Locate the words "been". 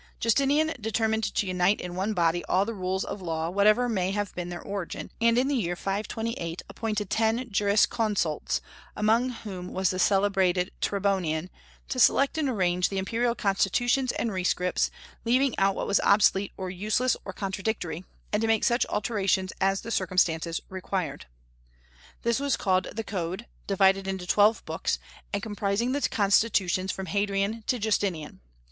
4.33-4.49